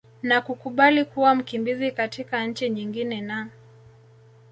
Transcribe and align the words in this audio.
na 0.23 0.41
kukubali 0.41 1.05
kuwa 1.05 1.35
mkimbizi 1.35 1.91
katika 1.91 2.45
nchi 2.45 2.69
nyingine 2.69 3.21
na 3.21 3.49